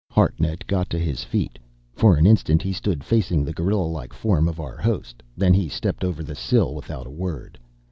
[0.09, 1.59] Hartnett got to his feet.
[1.93, 5.69] For an instant he stood facing the gorilla like form of our host; then he
[5.69, 7.59] stepped over the sill, without a word.